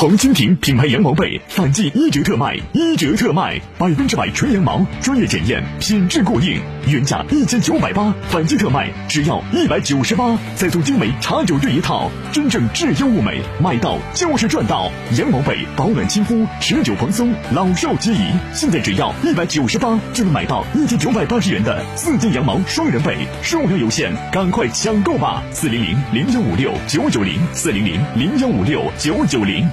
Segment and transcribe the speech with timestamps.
[0.00, 14.90] 红蜻蜓品牌羊毛被反季一折特卖，一折特卖，百分之百纯羊毛，专业检验，品质过硬，原价一千九百八，反季特卖只要一百九十八，再送精美茶酒对一套，真正质优物美，买到就是赚到。
[15.18, 18.30] 羊毛被保暖亲肤，持久蓬松，老少皆宜。
[18.54, 25.42] 现在只要一百九十八就能买到一千九百八十元的四件羊毛双人被，数量有限，赶快抢购吧！
[25.52, 29.68] 四零零零幺五六九九零，四零零零幺五六九九零。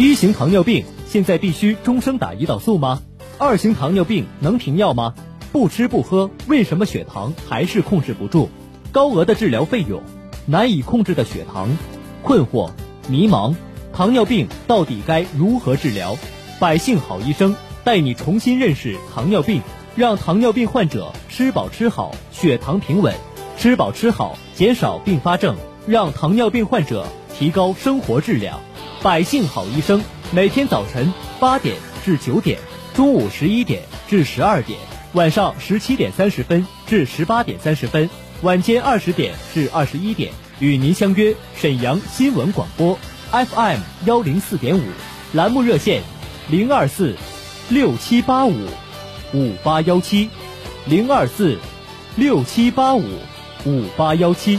[0.00, 3.02] 一型糖尿病现在必须终生打胰岛素吗？
[3.36, 5.12] 二型糖尿病能停药吗？
[5.50, 8.48] 不吃不喝，为什么血糖还是控制不住？
[8.92, 10.00] 高额的治疗费用，
[10.46, 11.76] 难以控制的血糖，
[12.22, 12.70] 困惑、
[13.08, 13.56] 迷茫，
[13.92, 16.16] 糖尿病到底该如何治疗？
[16.60, 19.62] 百姓好医生带你重新认识糖尿病，
[19.96, 23.16] 让糖尿病患者吃饱吃好，血糖平稳，
[23.56, 25.56] 吃饱吃好，减少并发症，
[25.88, 27.04] 让糖尿病患者
[27.36, 28.60] 提高生活质量。
[29.00, 32.58] 百姓好医生，每天早晨八点至九点，
[32.94, 34.76] 中午十一点至十二点，
[35.12, 38.10] 晚上十七点三十分至十八点三十分，
[38.42, 42.98] 晚间二十点至二十一点，与您相约沈阳新闻广播
[43.30, 44.82] FM 幺零四点五，
[45.32, 46.02] 栏目热线
[46.50, 47.14] 零二四
[47.68, 48.66] 六七八五
[49.32, 50.28] 五八幺七
[50.86, 51.56] 零二四
[52.16, 53.04] 六七八五
[53.64, 54.58] 五八幺七。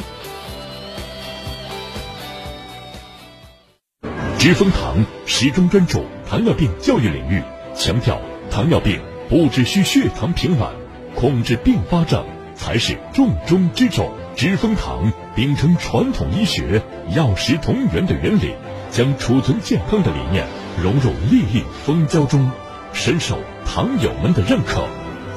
[4.40, 7.44] 知蜂堂始终专注糖尿病教育领域，
[7.76, 10.70] 强调糖尿病不只需血糖平稳，
[11.14, 14.10] 控制并发症才是重中之重。
[14.38, 16.82] 知蜂堂秉承传统医学
[17.14, 18.54] 药食同源的原理，
[18.90, 20.48] 将储存健康的理念
[20.82, 22.50] 融入粒粒蜂胶中，
[22.94, 24.88] 深受糖友们的认可。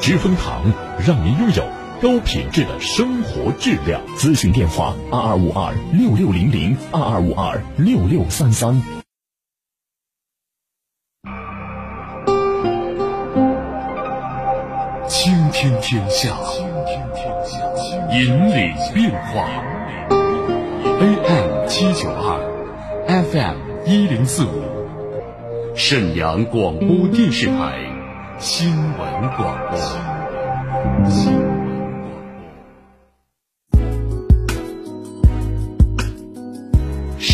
[0.00, 0.72] 知蜂堂
[1.04, 1.64] 让您拥有
[2.02, 4.04] 高品质的生活质量。
[4.16, 8.82] 咨询电话：二二五二六六零零二二五二六六三三。
[15.06, 16.36] 倾听天下，
[18.10, 19.48] 引领变化。
[20.98, 22.40] AM 七九二
[23.06, 27.78] ，FM 一零四五，沈阳广播电视台
[28.40, 30.11] 新闻广播。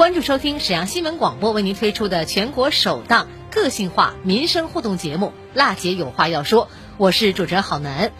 [0.00, 6.64] 关注收听沈阳新闻广播为您推出的全国首档个性化民生互动节目《辣姐有话要说》，
[6.96, 8.10] 我是主持人郝楠。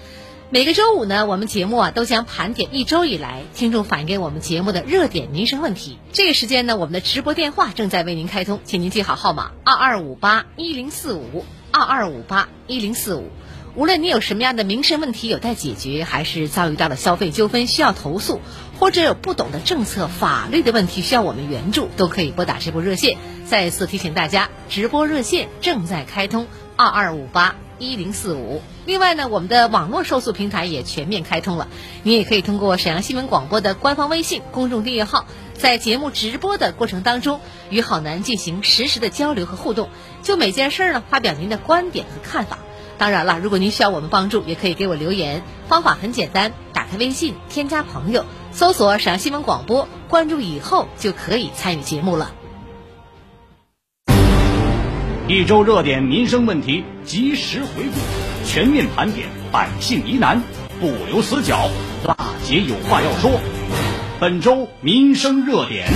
[0.50, 5.98] 每个周五呢，我们节目啊都将盘点一周以来听众反映给我们节目的热点民生问题。
[6.12, 13.30] 这个时间呢，我们的直播电话正在为您开通，请您记好号码：二二五八一零四五二二五八一零四五。
[13.76, 18.40] 无论你有什么样的民生问题有待解决，还是遭遇到了消费纠纷需要投诉，
[18.80, 23.18] 或者有不懂的政策法律的问题需要我们援助，都可以拨打这部热线。
[23.44, 26.46] 再次提醒大家，直播热线正在开通：
[26.76, 28.62] 二二五八一零四五。
[28.86, 31.68] 另外呢，我们的网络受诉平台也全面开通了，
[32.04, 35.26] 你也可以通过沈阳新闻广播的官方微信公众订阅号，
[35.58, 39.90] 在节目直播的过程当中，与好男进行实时的交流和互动，
[40.22, 42.58] 就每件事呢发表您的观点和看法。
[42.96, 45.42] 当然了，如果您需要我们帮助，也可以给我留言。
[45.68, 52.32] 方法很简单，打开微信，添加朋友，搜索“陕西新闻广播”，关注以后就可以参与节目了。
[55.28, 60.42] 一周热点民生问题及时回顾，全面盘点百姓疑难，
[60.80, 61.70] 不留死角。
[62.04, 63.40] 大姐有话要说，
[64.18, 65.86] 本周民生热点。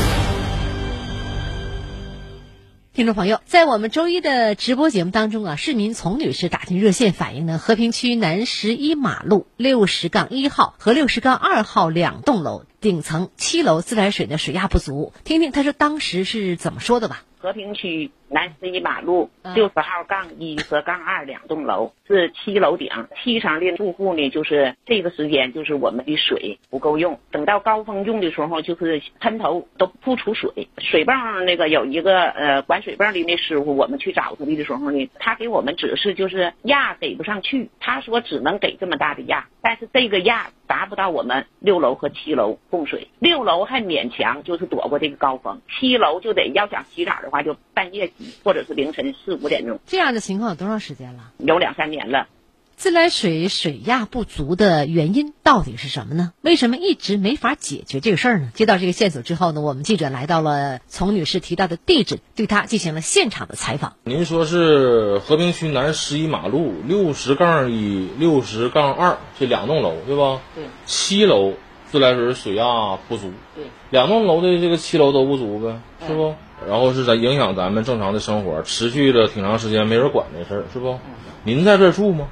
[2.95, 17.25] 听众朋友，在我们周一的直播节目当中啊，市民丛女士打进热线反映呢，和平区南十一马路六十杠一号和六十杠二号两栋楼顶层七楼自来水的水压不足，听听她说当时是怎么说的吧。
[17.39, 19.55] 和平区南十一马路嗯。
[19.55, 22.91] 六十号杠一和杠二两栋楼是七楼顶，
[23.23, 51.33] 七层的住户呢，就是这个时间就是我们的水不够用，等到高峰用的时候，就是喷头都不出水，水泵那个有一个呃管水泵的那师傅，我们去找他的时候呢，他给我们指示就是压给不上去，他说只能给这么大的压，但是这个压达不到我们六楼和七楼供水，六楼还勉强就是躲过这个高峰，七楼就得要想洗澡的话就半夜洗，或者是凌晨四五点钟，这样的情况有多长时间了？
[51.39, 52.29] 有两三年了。
[52.77, 56.33] 自来水水压不足的原因到底是什么呢？
[56.41, 58.51] 为什么一直没法解决这个事儿呢？
[58.53, 63.95] 接到这个线索之后呢，我们记者来到了丛女士提到的地址，对她进行了现场的采访。
[64.03, 70.41] 您说是和平区南十一马路六十杠一、六十杠二这两栋楼对吧？
[70.57, 70.65] 对。
[70.85, 71.53] 七楼
[71.93, 73.67] 自来水水压不足，对。
[73.91, 76.35] 两栋楼的这个七楼都不足呗，是不？
[76.69, 80.99] 然后是在影响咱们正常的生活，持续了挺长时间，没人管这事儿，是不？
[81.43, 82.27] 您在这儿住吗？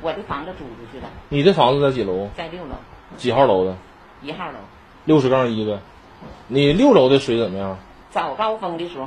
[0.00, 2.28] 我的房子租出去了，你的房子在几楼？
[2.36, 2.74] 在六楼，
[3.16, 3.76] 几号楼的？
[4.22, 4.58] 一号楼。
[5.04, 5.78] 六十杠一呗。
[6.46, 7.78] 你六楼的水怎么样？
[8.10, 9.06] 早高峰的时候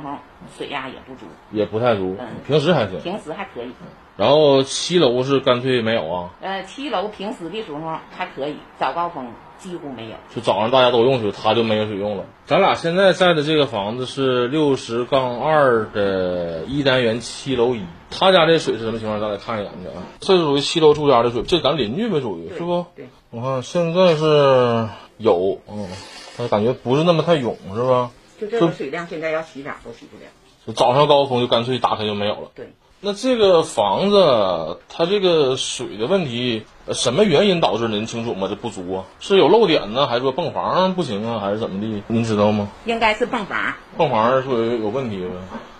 [0.56, 3.00] 水压也不足，也不太足嗯，平时还行。
[3.00, 3.72] 平时还可以。
[4.16, 7.80] 然后七楼是干脆没有啊，呃，七楼平时的时候
[8.16, 9.26] 还可以，早高峰
[9.62, 10.16] 几乎没有。
[10.34, 12.24] 就早上大家都用水，他就没有水用了。
[12.46, 19.20] 咱俩现在在的这个房子是六十杠二的一单元七楼一，他家这水是什么情况？
[19.20, 20.02] 咱得看一眼去啊。
[20.20, 22.84] 这是属于七楼住家的水，这咱邻居呗，属于是不？
[22.96, 23.06] 对。
[23.30, 24.88] 我看现在是
[25.18, 25.88] 有，嗯，
[26.36, 28.10] 但感觉不是那么太涌，是吧？
[28.40, 30.24] 就这个水量，现在要洗澡都洗不了。
[30.66, 32.50] 就早上高峰就干脆打开就没有了。
[32.54, 32.72] 对。
[33.04, 37.88] 那这个房子，它这个水的问题，呃什么原因导致的？
[37.88, 38.46] 您清楚吗？
[38.48, 42.00] 这不足啊，是有漏点呢，还是说泵房不行啊，还是怎么的？
[42.06, 42.68] 您知道吗？
[42.84, 43.74] 应该是泵房。
[43.96, 45.30] 泵房说有有问题呗？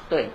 [0.08, 0.30] 对，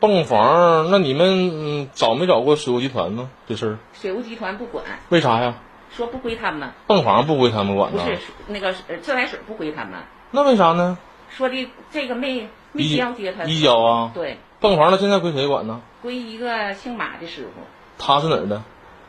[0.00, 3.30] 泵房，那你们嗯找没找过水务集团呢？
[3.48, 5.54] 这事儿水务集团不管，为啥呀？
[5.96, 8.02] 说不归他们，泵房不归他们管呢？
[8.04, 8.18] 不是
[8.48, 9.94] 那个呃自来水不归他们，
[10.30, 10.98] 那为啥呢？
[11.30, 13.44] 说的这个没没移交接他。
[13.44, 14.10] 移交啊？
[14.12, 15.80] 对，泵房那现在归谁管呢？
[16.02, 17.62] 归一个姓马的师傅。
[17.98, 18.62] 他是哪儿的？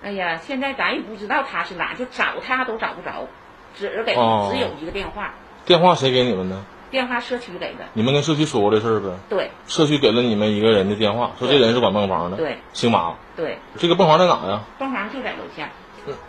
[0.03, 3.27] 哎呀，现在咱也不知道他是哪，就找他都找不着，
[3.75, 5.33] 只给、哦只有一个电话，
[5.65, 6.61] 电话谁给你们的？
[6.91, 7.85] 电话社区给的。
[7.93, 9.09] 你们跟社区说过这事儿呗？
[9.29, 13.15] 对社区给了你们一个人的电话，说这人是管泵房的，对，姓马。
[13.35, 14.61] 对，这个泵房在哪呀？
[14.77, 15.69] 泵房就在楼下，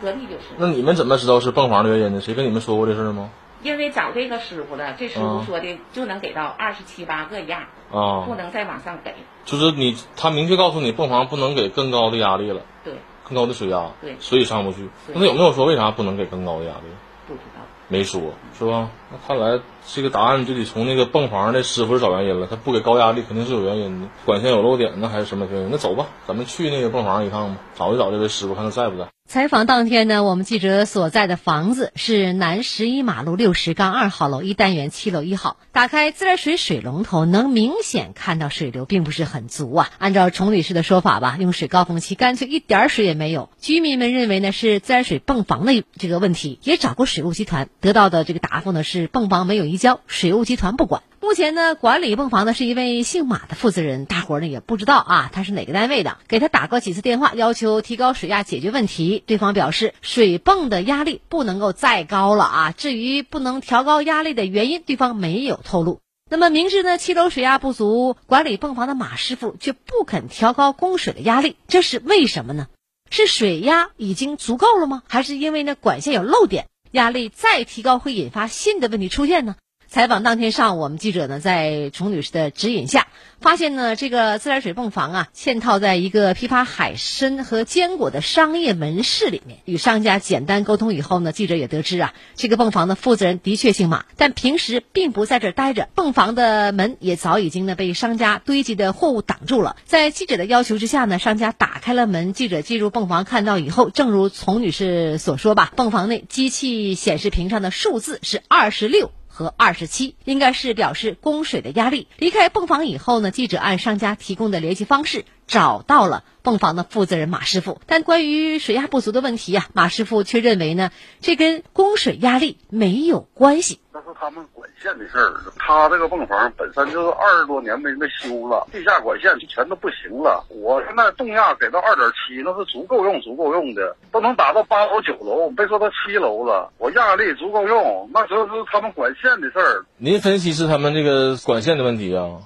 [0.00, 0.44] 隔壁就是。
[0.56, 2.20] 那你们怎么知道是泵房的原因呢？
[2.20, 3.28] 谁跟你们说过这事儿吗？
[3.62, 9.14] 因为找这个师傅了，这师傅嗯说的就能给到二十七八个压，啊不，能再往上给。
[9.44, 12.94] 就是你，他明确告诉你泵房不能给更高的压力了，对，
[13.28, 14.88] 更高的水压，对所以上不去。
[15.12, 16.86] 那他有没有说为啥不能给更高的压力？
[17.28, 17.60] 不知道。
[17.88, 18.20] 没说，
[18.58, 18.88] 是吧？
[19.12, 22.46] 那看来这个答案就得从那个泵房的师傅找原因了。
[22.46, 25.68] 他不给高压力，肯定是有原因的，管线有漏点呢，还是什么原因？
[25.70, 29.13] 那走吧，咱们去那个泵房一趟吧，找一找这位师傅，看他在不在。
[29.26, 35.56] 采访当天呢，我们记者所在的房子是南十一马路六十杠二号楼一单元七楼一号。
[35.72, 39.90] 打开自来水水龙头，能明显看到水流并不是很足啊。
[39.98, 43.48] 按照崇女士的说法吧，用水高峰期干脆一点水也没有。
[43.58, 51.02] 居民们认为呢是自来水泵房的这个问题，也找过水务集团，得到的这个答复呢是泵房没有移交，水务集团不管。
[51.24, 56.18] 目前呢，管理泵房的是一位姓马的负责人，大伙儿呢也不知道啊，他是哪个单位的。
[56.28, 62.72] 给他打过几次电话，要求提高水压解决问题，对方表示水泵的压力不能够再高了啊。
[62.72, 66.00] 至于不能调高压力的原因，对方没有透露。
[66.30, 72.66] 那么明知呢七楼水压不足，管理泵房的马师傅却不肯调高供水的压力，这是为什么呢？
[73.10, 75.02] 是水压已经足够了吗？
[75.08, 79.56] 还是因为呢管线有漏点，压力再提高会引发新的问题出现呢？
[79.94, 83.06] 采访当天上午，我们记者呢在崇女士的指引下，
[83.40, 89.60] 发现呢这个自来水泵房啊嵌套在一个批发海参和坚果的商业门市里面。
[89.64, 95.88] 与商家简单沟通以后呢，记者也得知啊，这个泵房的负责人的确姓马，但平时并不在这儿待着。
[95.94, 99.76] 泵房的门也早已经呢被商家堆积的货物挡住了。
[99.84, 109.12] 在记者的要求之下呢，商家打开了门，记者进入泵房看到以后，正如丛女士所说吧，泵房内机器显示屏上的数字是二十六。
[109.34, 112.06] 和二十七应该是表示供水的压力。
[112.18, 117.80] 离开泵房以后呢，记者按商家提供的联系方式找到了泵房的负责人马师傅。
[117.86, 123.80] 但关于水压不足的问题呀，马师傅却认为呢，这跟供水压力没有关系。
[123.92, 125.40] 那是他们管线的事儿。
[125.56, 130.44] 他这个泵房本身就是二十多年没没修了，地下管线全都不行了。
[130.48, 136.72] 我现在动压给到二点七，那是足够用，足够用的，都能达到八楼九楼，别说到七楼了。
[136.78, 139.86] 我压力足够用，那就是他们管线的事儿。
[139.96, 142.40] 您分析是他们这个管线的问题啊？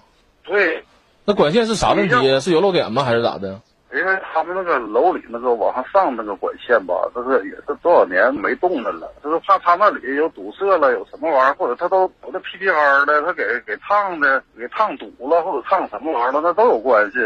[0.44, 0.84] 对，
[1.28, 2.40] 那管线是啥问题？
[2.40, 3.04] 是有漏点吗？
[3.04, 3.60] 还是咋的？
[3.92, 17.18] 因为他们那个楼里那个往上上那个管线吧，这是也是多少年没动的了，就是怕他那里有堵塞了，有什么玩意儿，或者他都有那 PPR 的，他给给烫的，给烫堵了，或者烫什么玩意儿了，那都有关系。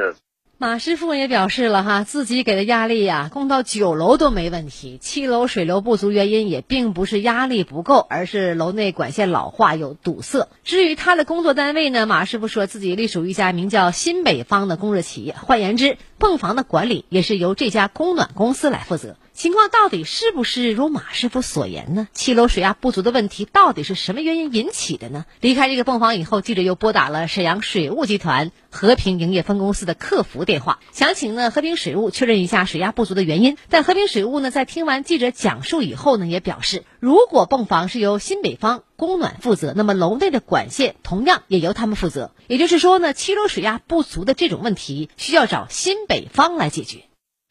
[0.63, 10.47] 马师傅也表示了哈，自己给的压力呀，供到九楼都没问题，七楼水流不足原因也并不是压力不够，而是楼内管线老化有堵塞。
[10.63, 19.17] 至于他的工作单位呢，马师傅说自己隶属一家名叫新北方的供热企业，换言之，泵房的管理也是由这家供暖公司来负责。
[19.33, 22.07] 情况到底是不是如马师傅所言呢？
[22.13, 25.25] 七楼水压不足的问题到底是什么原因引起的呢？
[25.41, 33.57] 离开这个泵房以后，记者又拨打了沈阳水务集团和平营业分公司的客服电话，想请呢和平水务确认一下水压不足的原因。
[33.69, 42.31] 但和平水务呢在听完记者讲述以后呢，也表示，如果泵房是由新北方供暖负责，那么楼内的管线同样也由他们负责。
[42.47, 47.01] 也就是说呢，七楼水压不足的这种问题需要找新北方来解决。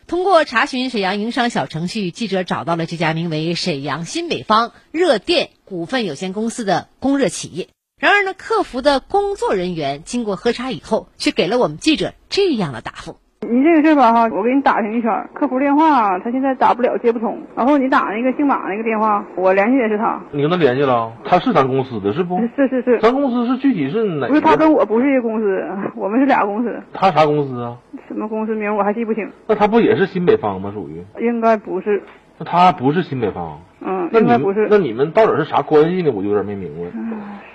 [0.07, 7.67] 通过查询沈阳营商小程序，记者找到了这家名为沈阳新北方热电股份有限公司的供热企业。
[7.99, 13.17] 然而呢，客服的工作人员经过核查以后，却给了我们记者这样的答复。
[13.49, 17.35] 你这个事儿吧哈，我给你打听一圈，客服电话他现在打不了，接不通。
[17.55, 20.21] 然后你打那个姓马那个电话，我联系的是他。
[20.31, 21.11] 你跟他联系了？
[21.23, 22.39] 他是咱公司的，是不？
[22.55, 22.99] 是是是。
[22.99, 24.27] 咱公司是具体是哪？
[24.27, 26.79] 不是他跟我不是一个公司，我们是俩公司。
[26.93, 27.75] 他啥公司啊？
[28.07, 29.27] 什么公司名我还记不清。
[29.47, 30.71] 那他不也是新北方吗？
[30.71, 31.03] 属于？
[31.19, 32.03] 应该不是。
[32.37, 33.59] 那他不是新北方。
[33.83, 34.67] 嗯，那你应该不是。
[34.69, 36.11] 那你们到底是啥关系呢？
[36.13, 36.91] 我就有点没明白。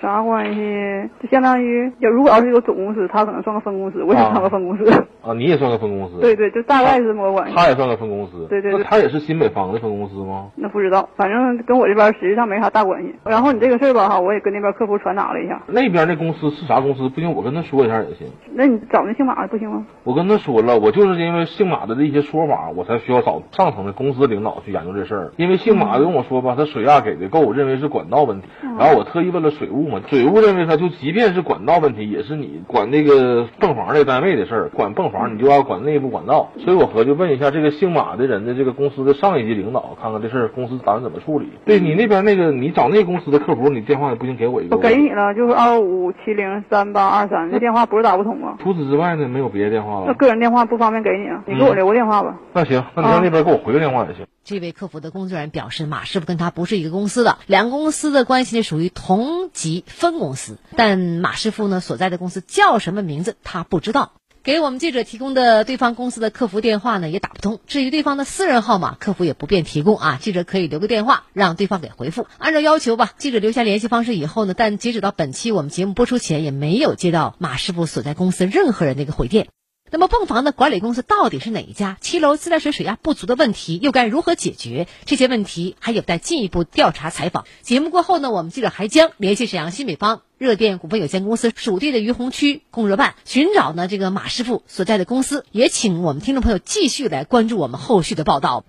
[0.01, 1.09] 啥关系？
[1.21, 4.85] 就相当于，要如果要是有总公司，他可能算个分公司，我也算个分公司。
[5.21, 6.19] 啊，你也算个分公司。
[6.21, 7.55] 对对，就大概是这么个关系。
[7.55, 8.45] 他也算个分公司。
[8.49, 8.71] 对对。
[8.71, 10.49] 那他也是新北方的分公司吗？
[10.55, 13.15] 那不知道，反正跟我这边实际上没啥大关系。
[13.23, 15.61] 然后你这个事儿吧，哈，我也跟那边客服传达了一下。
[15.67, 17.09] 那边那公司是啥公司？
[17.09, 18.27] 不行，我跟他说一下也行。
[18.53, 19.85] 那你找那姓马的不行吗？
[20.03, 25.31] 我跟他说了，我就是因为姓马的这些说法，我才需要找上层的公司领导去研究这事儿。
[25.37, 28.47] 因为姓马跟我说吧，他水压给的够，我认为是管道问题。
[28.77, 34.69] 然后我特意问了水务嘛，水务认为他就即便是管道问题，也是你管那个泵房这单位的事儿。
[34.69, 36.49] 管泵房你就要管内部管道。
[36.59, 41.49] 所以我合计问一下这个姓马的人的这个公司的上一级领导，看看这事儿公司打算怎么处理。
[41.65, 44.75] 对你那边那个，你找那公司的客服，你电话也不行给我一个。
[44.75, 48.57] 我给你了，就是二五七零三八二三，这电话不是打不通吗？
[48.63, 50.05] 除此之外呢，没有别的电话了。
[50.07, 52.37] 那个人电话不方便给你啊，你给我留个电话吧。
[52.53, 54.25] 那行，那你让那边给我回个电话也行。
[54.43, 64.13] 这位客服的工作人员表示，马师傅跟他不是一个公司的，两个公司的关系呢属于同级分公司，但马师傅呢所在的公司叫什么名字他不知道。
[64.43, 70.17] 给我们记者提供的对方公司的客服电话呢也打不通，至于对方的私人号码，客服也不便提供啊。
[70.21, 72.27] 记者可以留个电话让对方给回复。
[72.37, 79.49] 按照要求吧，记者留下联系方式以后呢，但截止到本期我们节目播出前，也没有接到马师傅所在公司任何人的一个回电。
[79.89, 81.97] 那么泵房的管理公司到底是哪一家？
[82.01, 84.87] 七楼自来水水压不足的问题又该如何解决？
[85.05, 87.45] 这些问题还有待进一步调查采访。
[87.61, 95.45] 节目过后呢，我们记者还将联系沈阳新北方热电股份有限公司属地的于洪区供热办，寻找呢这个马师傅所在的公司。
[95.51, 98.65] 也请我们听众朋友继续来关注我们后续的报道。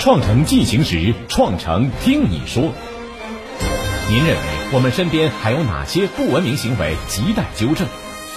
[0.00, 2.72] 创城进行时，创城听你说。
[4.08, 7.86] 您认为我们身边还有哪些不文明行为亟待纠正？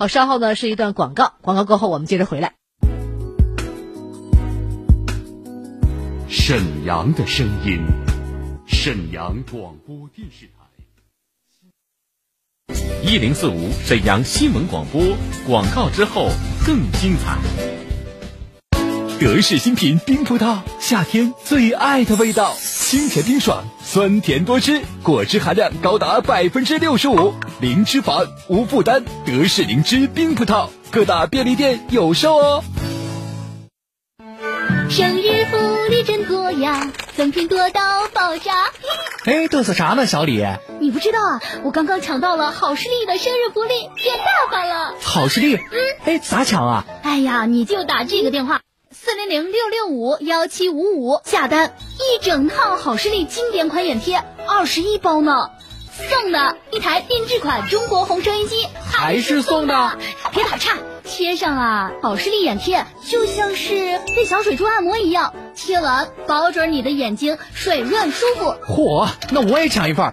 [0.00, 2.54] 好，稍后呢是一段广告，广告过后我们接着回来。
[6.26, 7.84] 沈阳的声音，
[8.66, 10.52] 沈阳广播电视台。
[13.04, 15.02] 一零四五沈阳新闻广播，
[15.46, 16.30] 广告之后
[16.64, 17.36] 更精彩。
[19.20, 29.04] 德式新品冰葡萄，夏天最爱的味道，清甜冰爽，酸甜多汁，果汁含量高达百分之六十五，零脂肪，无负担。
[29.26, 32.64] 德式灵芝冰葡萄，各大便利店有售哦。
[34.88, 35.58] 生日福
[35.90, 38.52] 利真多呀，赠品多到爆炸！
[39.26, 40.42] 哎，嘚瑟啥呢，小李？
[40.80, 44.94] 你不知道啊，我刚刚抢到了好视力的生日福利，变大发了！
[45.02, 45.56] 好视力？
[45.56, 46.86] 嗯，哎，咋抢啊？
[47.02, 48.62] 哎呀，你就打这个电话。
[49.02, 55.52] 四零零六六五幺七五五下单一整套好视力经典款眼贴，二十一包呢，
[56.10, 59.96] 送的一台定制款中国红收音机，还是送的，
[60.32, 68.54] 别打岔，贴上啊好视力眼贴就像是被小水珠按摩一样，贴完保准你的眼睛水润舒服。
[68.66, 70.12] 嚯，那我也抢一份，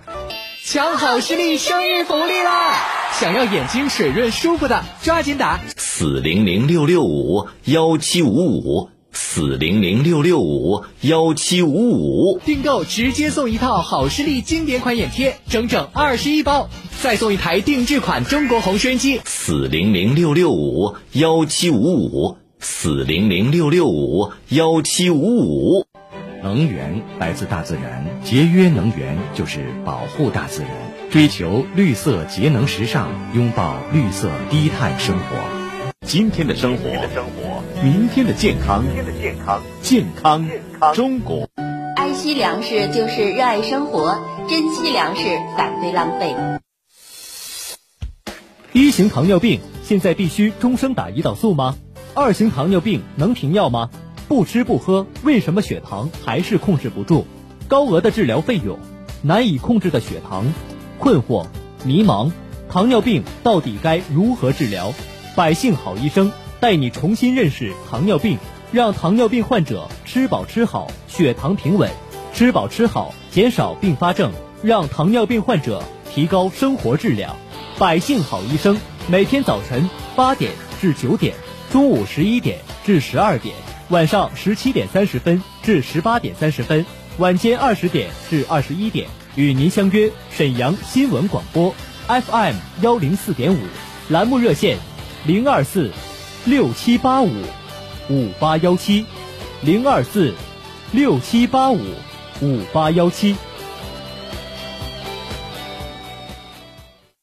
[0.69, 2.75] 抢好视力生日福利啦！
[3.13, 16.67] 想要眼睛水润舒服的，抓紧打四零零六六五幺七五五四零零六六五幺七五五，订购直接送一套好视力经典款眼贴，整整二十一包，
[17.01, 19.21] 再送一台定制款中国红收音机。
[19.23, 25.87] 四零零六六五幺七五五四零零六六五幺七五五。
[26.47, 30.71] 能源来自大自然，节约能源就是保护大自然，
[31.11, 35.23] 追求绿色节能时尚，拥抱绿色低碳生活。
[36.07, 38.81] 今天的生活，明天的生活，明天的健康，
[39.81, 40.49] 健康
[40.93, 41.49] 中国。
[41.97, 45.23] 爱惜粮食就是热爱生活，珍惜粮食，
[45.57, 46.33] 反对浪费。
[48.71, 51.75] 一型糖尿病现在必须终生打胰岛素吗？
[52.13, 53.89] 二型糖尿病能停药吗？
[54.27, 57.23] 不吃不喝，为什么血糖还是控制不住？
[57.69, 58.77] 高额的治疗费用，
[59.21, 60.45] 难以控制的血糖，
[60.99, 61.45] 困惑、
[61.85, 62.31] 迷茫，
[62.69, 64.93] 糖尿病到底该如何治疗？
[65.35, 68.37] 百姓好医生带你重新认识糖尿病，
[68.73, 71.89] 让糖尿病患者吃饱吃好，血糖平稳；
[72.33, 75.81] 吃饱吃好，减少并发症，让糖尿病患者
[76.13, 77.37] 提高生活质量。
[77.79, 81.33] 百姓好医生每天早晨八点至九点，
[81.71, 83.55] 中午十一点至十二点。
[83.89, 86.85] 晚上十七点三十分至十八点三十分，
[87.19, 91.73] 晚间二十点至二十一点，与您相约沈阳新闻广播
[92.07, 93.59] FM 幺零四点五，
[94.09, 94.77] 栏目热线
[95.25, 95.89] 零二四
[96.43, 97.31] 六七八五
[98.09, 99.05] 五八幺七
[99.61, 100.33] 零二四
[100.91, 101.79] 六七八五
[102.41, 103.37] 五八幺七。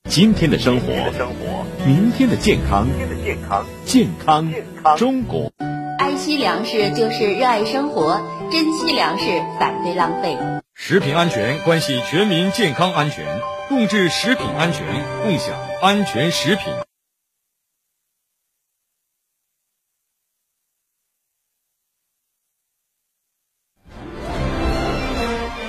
[0.08, 0.86] 今天的生活，
[1.84, 2.88] 明天的健康，
[3.84, 4.50] 健康
[4.96, 5.52] 中国。
[6.14, 9.24] 爱惜粮食就是热爱生活，珍惜粮食，
[9.58, 10.38] 反对浪费。
[10.72, 13.26] 食品安全关系全民健康安全，
[13.68, 14.86] 共治食品安全，
[15.24, 16.72] 共享安全食品。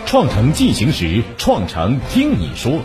[0.06, 2.84] 创城进行时，创城听你说。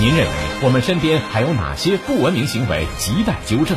[0.00, 0.32] 您认为
[0.62, 3.76] 我们身边还有哪些不文明行为亟待纠正？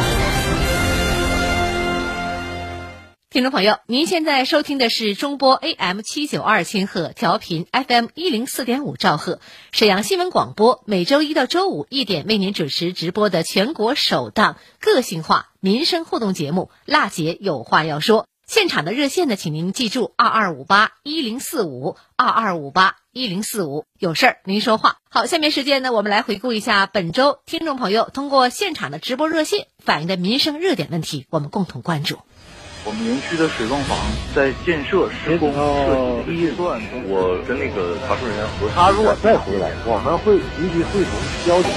[3.31, 9.39] 听众朋友，您现在收听的是中波 AM 七九二千赫调频 FM 一零四点五兆赫
[9.71, 18.23] 沈阳新闻广播，每周一到周五一点为您主持直播的全国首档个性化民生互动节目《辣姐有话要说》。
[18.47, 24.97] 现场的热线呢，请您记住二二五八一零四五二二五八一零四五，有事儿您说话。
[25.09, 32.19] 好，下面时间呢，我们来回顾一下本周听众朋友通过现场的直播热线反映的民生热点问题，我们共同关注。
[32.83, 33.95] 我们园区的水泵房
[34.33, 41.11] 在建设施工设计预算，我跟那个查收人员核他如果再回来，我们会立即会同
[41.45, 41.71] 交警。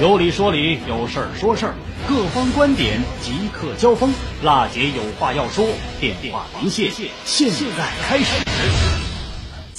[0.00, 1.74] 有理说理，有事儿说事儿，
[2.08, 4.10] 各方观点即刻交锋。
[4.42, 5.66] 辣姐有话要说，
[6.00, 6.90] 电话连线。
[7.26, 9.11] 现在开始。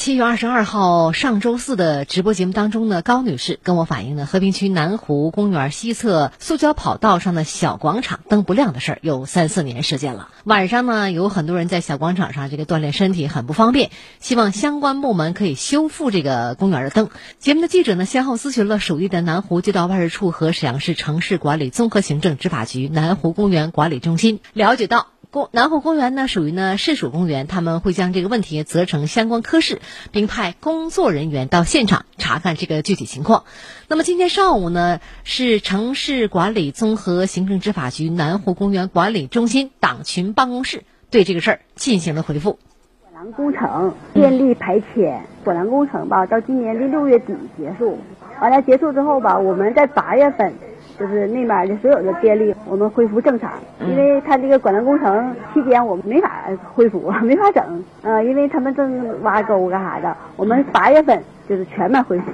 [0.04, 10.28] 七月二十二号上周四的直播节目当中呢，高女士跟我反映呢，和平区南湖公园西侧塑胶跑道上的小广场灯不亮的事儿，有三四年时间了。
[10.44, 17.10] 晚上呢，有很多人在小广场上这个锻炼身体很不方便，希望相关部门可以修复这个公园的灯。
[17.40, 25.13] 节目的记者呢，先后咨询了属地的南湖街道办事处和沈阳市城市管理综合行政执法局南湖公园管理中心，了解到。
[25.34, 33.44] 公南湖公园呢属于呢市属公园，他们会将这个问题责成相关科室，并派工作人员到现场查看这个具体情况。
[33.88, 42.60] 那么今天上午呢，是城市管理综合行政执法局南湖公园管理中心党群办公室对这个事儿进行了回复。
[43.02, 47.98] 管廊工程电力排迁，管廊工程吧，到今年的六月底结束，
[48.40, 50.54] 完了结束之后吧，我们在八月份。
[51.00, 53.52] 就是那边的所有的电力，我们恢复正常，
[53.82, 62.26] 因为他这个管道工程期间，我们没法恢复， 没法整，呃，因为他们正挖沟干啥的，我们八月份就是全面恢复。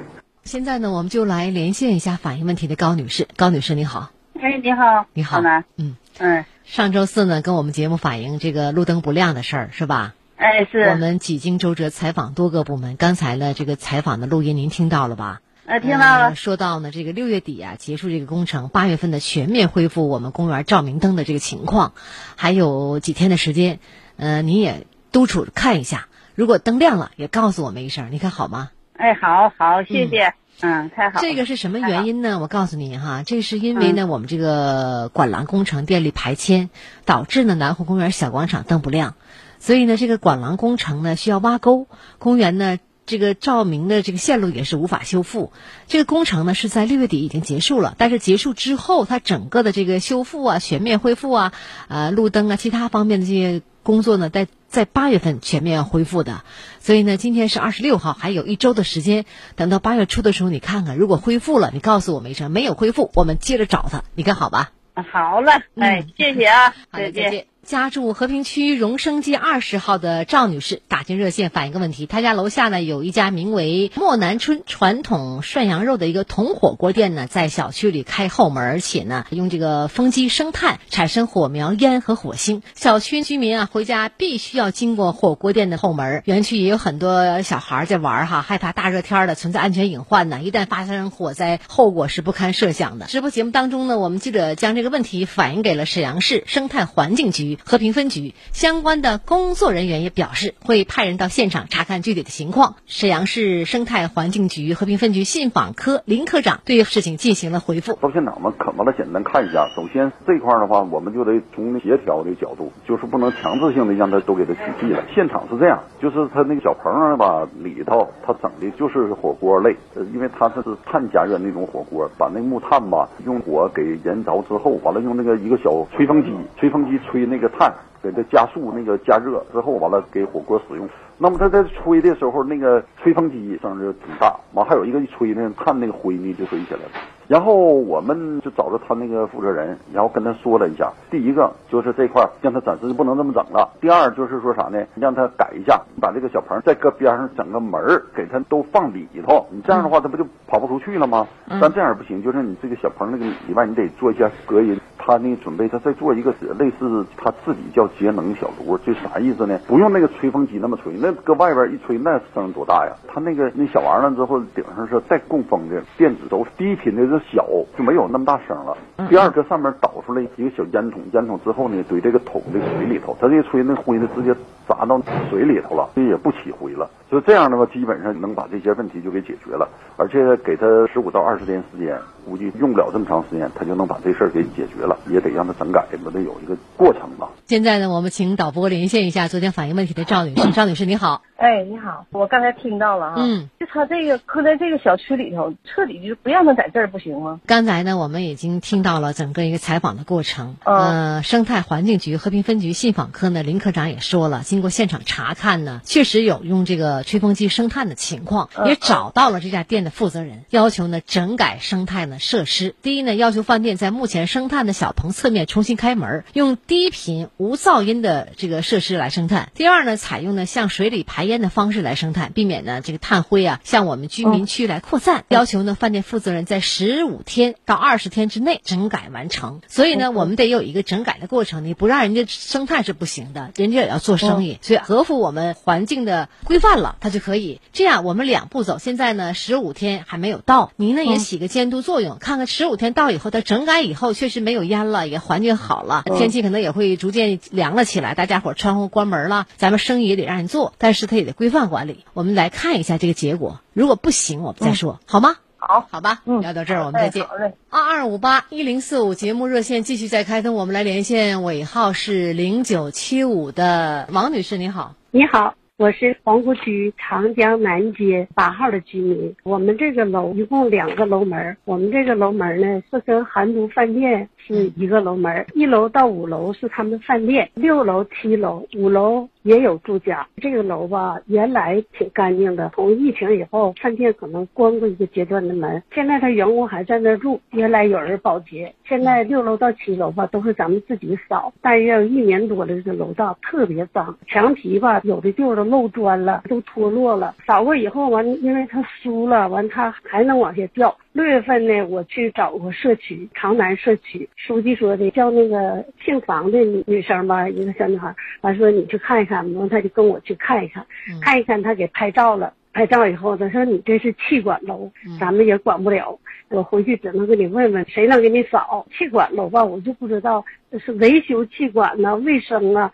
[0.43, 3.27] 现在呢，我们就来连线一下反映问题的高女士。
[3.37, 4.09] 高女士，你好。
[4.41, 5.05] 哎，你好。
[5.13, 5.41] 你好。
[5.77, 6.45] 嗯嗯。
[6.63, 10.15] 上周四呢，跟我们节目反映这个路灯不亮的事儿，是吧？
[10.37, 10.79] 哎，是。
[10.89, 15.41] 我们几经周折采访多个部门，刚才呢，这个采访的录音您听到了吧？
[15.69, 16.33] 呃，听到了。
[16.33, 21.93] 说到呢，这个六月底啊，结束这个工程，八月份的全面恢复我们公园照明灯的这个情况，
[22.35, 23.77] 还有几天的时间，
[24.17, 28.71] 呃，您也督促看一下，如果灯亮了，也告诉我们一声，你看好吗？
[28.93, 31.19] 哎，好好，谢谢，嗯，太好。
[31.21, 32.39] 这个是什么原因呢？
[32.39, 36.71] 我告诉你哈，这是因为呢，我们这个管廊工程电力排迁，
[37.05, 39.13] 导致呢南湖公园小广场灯不亮，
[39.59, 41.85] 所以呢，这个管廊工程呢需要挖沟，
[42.17, 42.79] 公园呢。
[43.09, 45.51] 这个照明的这个线路也是无法修复，
[45.87, 51.53] 这个工程呢是在六月底已经结束了，但是结束之后，它整个的这个修复啊、全面恢复啊、
[51.87, 56.43] 呃路灯啊、其他方面的这些工作呢，在在八月份全面要恢复的。
[56.79, 64.71] 所以呢，今天是二十六号，还有一周的时间，等到八月初的时候，你看看，如果恢复了，你告诉我们一声；没有恢复，我们接着找他，你看好吧？
[65.11, 67.48] 好了，哎，谢谢啊，再见。
[67.69, 82.63] 家住和平区荣生街二十号的赵女士打进热线反映个问题，她家楼下呢有一家名为莫南春传统涮羊肉的一个铜火锅店呢，在小区里开后门，而且呢用这个风机生炭产生火苗、烟和火星。
[82.73, 93.05] 小区居民啊回家必须要经过火锅店的后门，园区也有很多小孩在玩哈，害怕大热天的存在安全隐患呢，一旦发生火灾，后果是不堪设想的。
[93.05, 97.58] 直播节目当中呢，我们记者将这个问题反映给了沈阳市生态环境局。
[97.65, 102.75] 和平分局相关的工作人员也表示，会派人到现场查看具体的情况。
[102.85, 107.97] 沈阳市生态环境局和平分局信访科林科长对事情进行了回复。
[108.01, 109.67] 到现场嘛，可能了简单看一下。
[109.75, 115.03] 首先这块的话，我们就得从协调的角度，就是不能强制性的让他都给他取缔了。
[115.13, 119.75] 现场是这样，就是他那个小棚儿吧里头，他整的就是火锅类，
[120.13, 127.48] 因为他这是碳加热那种火锅，把那木炭吧用火给燃着之后，完了用那个一个小吹风机，吹风机吹那个。
[127.49, 127.73] 判。
[128.01, 130.87] 给它加速那个加热之后，完了给火锅使用。
[131.21, 136.89] 那么它在吹的时候，那个吹风机声就挺大，完还有一个一吹呢，碳那个灰呢就飞起来了。
[137.27, 140.91] 然后我们就找着他那个负责人，然后跟他说了一下。
[141.11, 143.69] 第一个就是这块让他暂时就不能这么整了。
[143.79, 144.83] 第二就是说啥呢？
[144.95, 149.45] 让他改一下，把这个小棚再搁边上整个门儿，给他都放里头。
[149.51, 151.27] 你这样的话，他不就跑不出去了吗？
[151.61, 154.79] 但这样不行，就是你这个小棚那个里外，你得做一下隔音。
[154.97, 159.59] 他呢准备他再做一个类似他自己叫节能小炉，这啥意思呢？
[159.67, 162.93] 不用那个吹风机那么吹，那搁外边一吹，那声多大呀？
[163.07, 167.09] 它那个那小玩意儿之后顶上是带供风的电子轴，低频的。
[167.31, 167.45] 小
[167.77, 168.77] 就没有那么大声了。
[169.09, 174.33] 第二个上面导出来一个小烟筒，烟筒之后呢，怼这个桶的水里头，它这吹那灰呢，直接
[174.67, 176.89] 砸到水里头了，这也不起灰了。
[177.09, 181.99] 就这样的话，基本上能把这些问题就给解决了，而且给它十五到二十天时间，
[182.29, 184.97] 估计用不了这么长时间，他就能把这事儿给解决了。
[185.09, 187.29] 也得让他整改，不得有一个过程吧。
[187.47, 190.51] 现在呢，我们请导播连线一下昨天反映问题的赵女士。
[190.51, 191.23] 赵女士，你好。
[191.37, 193.15] 哎，你好，我刚才听到了啊。
[193.17, 193.49] 嗯。
[193.59, 197.39] 就他这个搁在这个小区里头，彻底就不让他在这儿不行吗？
[197.47, 200.57] 刚才呢，我们已经听到了整个一个采访的过程。
[200.65, 212.75] 呃，生态环境局和平分局信访科呢，林科长也说了，经过现场查看呢，确实有用这个吹风机生炭的情况，也找到了这家店的负责人，要求呢整改生态呢设施。
[212.81, 219.51] 第一呢，要求饭店在目前生炭的小棚侧面重新开门，用低频无噪音的这个设施来生炭。
[219.55, 225.23] 第二呢，采用呢向水里排烟的方式来生炭，避免呢这个碳灰啊向我们居民区来扩散。
[225.29, 229.61] 要求呢饭店负责人在十五天到二十天之内整改完成。
[229.67, 234.49] 所以呢，我们得有一个整改的过程，你不让人家生炭是不行的，人家也要做生意。
[234.49, 238.03] 意，所以合乎我们环境的规范了，它就可以这样。
[238.03, 252.05] 我们两步走，现在呢十五天还没有到，您呢也起个监督作用，看看十五天到以后，它整改以后确实没有烟了，也环境好了，天气可能也会逐渐凉了起来，大家伙窗户关门了，咱们生意也得让人做，但是它也得规范管理。
[252.13, 255.35] 我们来看一下这个结果，如果不行，我们再说，好吗？
[255.61, 257.25] 好，好吧，聊到这儿，我们再见。
[257.69, 264.95] 二二五八一零四五节目热线继续在开通，我们来连线尾号是零九七五的王女士，你好。
[265.11, 269.33] 你好，我是皇姑区长江南街八号的居民。
[269.43, 279.29] 我们这个楼一共两个楼门，我们这个楼门呢是跟韩都饭店是一个楼门，一楼到五楼是他们的饭店，六楼、七楼、五楼。
[279.43, 282.69] 也有住家，这个楼吧，原来挺干净的。
[282.75, 287.39] 从疫情以后，饭店可能关过一个阶段的门，现在他员工还在那住。
[287.51, 291.53] 原来有人保洁，现在六楼到七楼吧，都是咱们自己扫。
[291.61, 297.33] 大约有一年多了，这个楼道特别脏，墙皮吧，有的地方都漏砖了，都脱落了。
[297.47, 300.95] 扫过以后完，因为它酥了，完它还能往下掉。
[301.13, 310.85] 六月份呢，我去找过社区长南社区书记说的，叫那个姓房的女生吧，一个小女孩，完说你去看一看，完他就跟我去看一看，
[311.21, 320.43] 看一看他给拍照了，拍照以后他说你这是气管楼，咱们也管不了，我回去只能给你问问谁能给你扫气管楼吧，我就不知道
[320.79, 322.89] 是维修气管呢，卫生啊。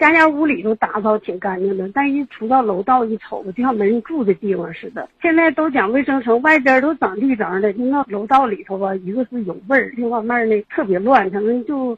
[0.00, 5.06] 家家屋里都打扫挺干净的，但一出到楼道一瞅，就像没人住的地方似的。
[5.20, 11.30] 现在都讲卫生城，外边都长绿整的，那楼道里头吧，一个是有味儿，另外面呢特别乱。
[11.30, 11.96] 可能就，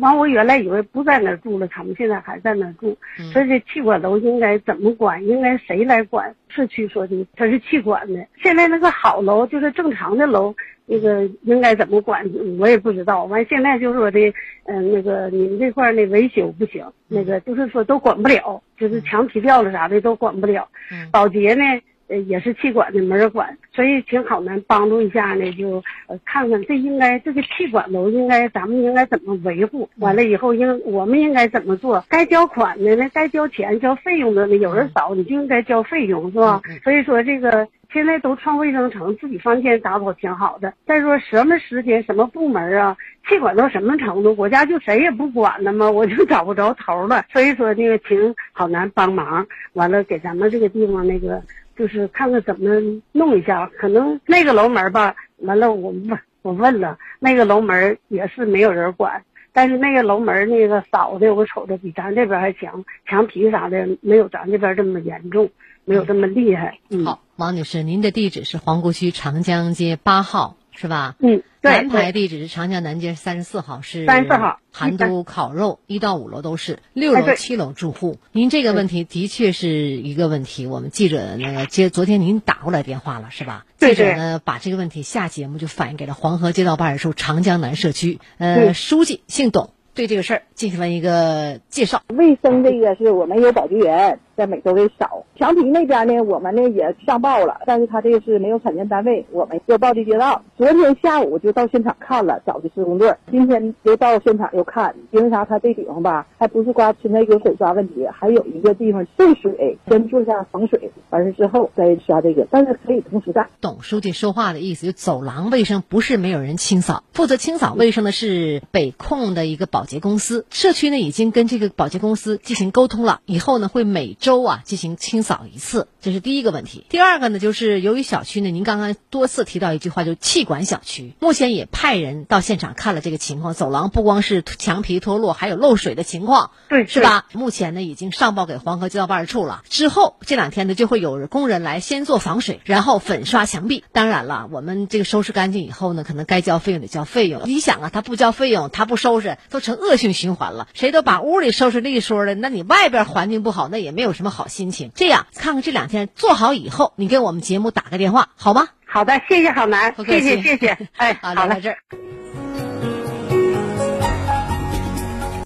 [0.00, 2.96] 完我原来以为不在那住了，他们现在还在那住。
[3.32, 5.24] 所以这气管楼应该怎么管？
[5.26, 6.34] 应该谁来管？
[6.48, 8.26] 社区说的，他是气管的。
[8.42, 10.54] 现在那个好楼就是正常的楼。
[10.88, 12.24] 那个应该怎么管，
[12.60, 13.24] 我也不知道。
[13.24, 14.32] 完，现在就说的，
[14.66, 20.68] 嗯，那个你们这块儿那维修不行，那个就是说都管不了，就是墙皮掉了啥的都管不了。
[21.10, 21.64] 保洁呢，
[22.08, 23.56] 呃，也是气管的，没人管。
[23.72, 29.88] 所以请好男帮助一下呢，就呃看看这应该这个气管楼应该咱们应该怎么维护？
[29.98, 32.04] 完了以后应我们应该怎么做？
[32.08, 34.56] 该交款的呢该交钱交费用的呢？
[34.56, 36.60] 有人扫你就应该交费用是吧？
[36.82, 37.68] 所以说这个。
[37.92, 40.74] 现在都创卫生城，自己房间打扫挺好的。
[40.84, 42.94] 再说什么时间、什么部门啊，
[43.26, 45.88] 气管到什么程度，国家就谁也不管了吗？
[45.90, 47.24] 我就 找不着头了。
[47.32, 51.40] 所以说那个，请好男帮忙，完了给咱们这个地方那个，
[51.76, 52.80] 就是看看怎么
[53.12, 53.70] 弄一下。
[53.78, 59.22] 可能那个楼门吧，完了我问，我问了，那个楼门也是没有人管。
[59.52, 65.50] 但是那个楼门那个扫的，我瞅着比咱这边还强，墙皮啥的没有咱这边这么严重。
[65.88, 66.80] 没有这么厉害。
[67.04, 71.16] 好，王女士，您的地址是皇姑区长江街八号，是吧？
[71.18, 71.72] 嗯，对。
[71.72, 74.60] 南排地址是长江南街三十四号，是三十四号。
[74.70, 78.18] 韩都烤肉一到五楼都是，六楼、七楼住户。
[78.30, 80.66] 您这个问题的确是一个问题。
[80.66, 83.64] 我们记者那个接昨天您打过来电话了，是吧？
[83.78, 92.02] 记者呢把这个问题下节目就反映给了黄河街道办事处长江南社区，呃，书记姓董，对这个事儿进行了一个介绍。
[92.08, 94.20] 卫生这个是我们有保洁员。
[94.36, 100.42] 在每周的扫墙皮那边呢，我们呢也上报了，但是他这个是没有产权单位，我们要报的街道。
[100.58, 105.46] 昨天下午就到现场看了，找的施工队，今天又到现场又看，因为啥？
[105.46, 113.48] 他这地方吧，还不是刮存在一个水刷问题，还有一个地方渗水，先做下防水，完事之后再刷这个，但是可以同时干。
[113.60, 126.84] 董书记说话的意思，就走廊卫生不是没有人清扫，负责清扫卫生的是北控的一个保洁公司，社区呢已经跟这个保洁公司进行沟通了，以后呢会每周啊进行清扫一次，这是第一个问题。
[126.88, 133.54] 第二个呢，就是由于小区呢，您刚刚多次提到一句话，就是气管小区，目前也派人到现场看了这个情况。
[133.54, 137.26] 走廊不光是墙皮脱落，还有漏水的情况，对，是吧？
[137.34, 139.62] 目前呢已经上报给黄河街道办事处了。
[139.68, 143.84] 之后这两天呢就会有工人来先做防水，然后粉刷墙壁。
[143.92, 147.42] 当然了，我们这个收拾干净以后呢，可能该交费用得交费用。
[147.44, 150.66] 你想啊，他不交费用，他不收拾，都成恶性循环了。
[150.74, 154.48] 谁都把屋里收拾利索了，那你外边环境不好，那也没有什么好。
[154.48, 158.68] 心情这样，看看这两天做好以后，你给我们节目打个电话好吗？
[158.86, 161.78] 好的，谢谢郝楠，谢谢谢谢，哎， 好，聊到这儿。